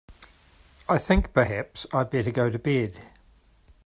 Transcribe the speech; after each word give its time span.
I 0.89 0.97
think 0.97 1.31
perhaps 1.31 1.85
I'd 1.93 2.09
better 2.09 2.31
go 2.31 2.49
to 2.49 2.57
bed. 2.57 2.99